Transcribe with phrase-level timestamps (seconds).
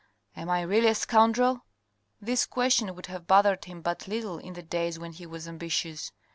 [0.35, 1.63] Am I really a scoundrel?"
[2.19, 6.11] This question would have bothered him but little in the days when he was ambitious.